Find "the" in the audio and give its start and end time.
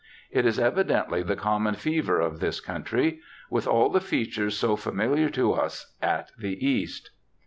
1.21-1.35, 3.89-4.01, 6.39-6.57